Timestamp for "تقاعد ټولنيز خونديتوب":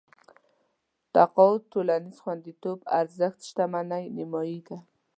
1.15-2.77